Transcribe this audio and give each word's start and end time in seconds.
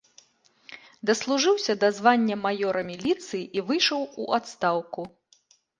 Даслужыўся 1.09 1.73
да 1.85 1.91
звання 1.99 2.35
маёра 2.47 2.81
міліцыі 2.91 3.43
і 3.61 3.69
выйшаў 3.71 4.01
у 4.27 4.31
адстаўку. 4.41 5.01